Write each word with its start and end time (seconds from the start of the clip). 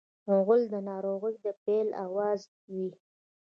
غول 0.43 0.61
د 0.73 0.75
ناروغۍ 0.89 1.35
د 1.45 1.47
پیل 1.63 1.87
اواز 2.05 2.41
وي. 2.73 2.89